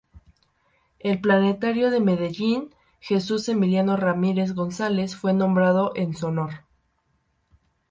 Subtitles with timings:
[0.97, 6.61] El Planetario de Medellín Jesús Emilio Ramírez González fue nombrado en su honor.